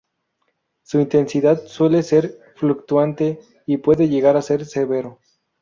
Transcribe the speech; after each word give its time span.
Su 0.81 0.99
intensidad 0.99 1.61
suele 1.67 2.01
ser 2.01 2.35
fluctuante 2.55 3.39
y 3.67 3.77
puede 3.77 4.09
llegar 4.09 4.35
a 4.35 4.41
ser 4.41 4.65
severo. 4.65 5.19